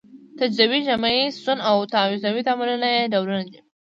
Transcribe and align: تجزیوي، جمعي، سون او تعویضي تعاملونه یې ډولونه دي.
تجزیوي، 0.39 0.79
جمعي، 0.87 1.21
سون 1.43 1.57
او 1.69 1.77
تعویضي 1.93 2.41
تعاملونه 2.47 2.87
یې 2.95 3.09
ډولونه 3.13 3.41
دي. 3.49 3.57